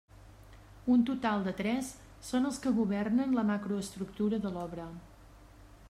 Un 0.93 1.03
total 1.09 1.43
de 1.47 1.53
tres 1.59 1.91
són 2.29 2.49
els 2.51 2.57
que 2.65 2.73
governen 2.79 3.37
la 3.41 3.45
macroestructura 3.51 4.41
de 4.47 4.55
l'obra. 4.57 4.91